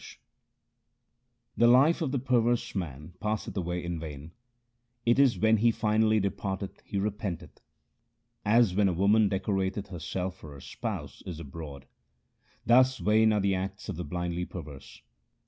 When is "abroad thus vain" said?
11.39-13.31